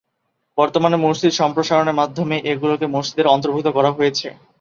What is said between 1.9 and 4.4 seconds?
মাধ্যমে এগুলোকে মসজিদের অন্তর্ভুক্ত করা হয়েছে।